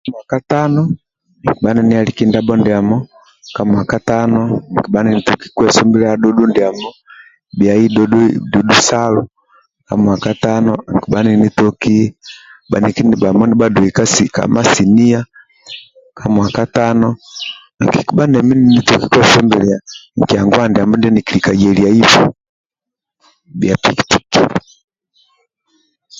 Ka 0.05 0.09
muaka 0.15 0.39
tano 0.53 0.81
nkibha 1.43 1.69
ninihaliki 1.73 2.23
ndabho 2.27 2.53
ndiamo 2.61 2.97
ka 3.55 3.61
muaka 3.69 3.97
nkibha 4.77 4.99
ninitoki 5.03 5.47
kwesumbilia 5.55 6.19
dhudhu 6.21 6.43
ndiamo 6.51 6.87
bhiai 7.57 7.85
dhudhu 7.95 8.19
dhu 8.51 8.59
dhu 8.67 8.75
salo 8.87 9.23
ka 9.87 9.93
mwaka 10.03 10.31
tano 10.45 10.73
nkibha 10.93 11.19
ninitoki 11.23 11.95
bhaniki 12.69 13.01
ndibhamo 13.05 13.43
nibhadoi 13.47 13.91
ka 14.35 14.43
masinia 14.53 15.19
ka 16.17 16.25
mwaka 16.35 16.63
tano 16.77 17.07
nkibha 17.83 18.23
ninie 18.27 18.81
sumbilia 19.31 19.77
mikia 20.17 20.41
nguwa 20.45 20.65
ndiamo 20.69 20.93
ndie 20.95 21.11
nikilika 21.13 21.51
yeliaibei 21.61 22.17
bhia 23.57 23.75
piki 23.83 24.03
piki 24.11 24.39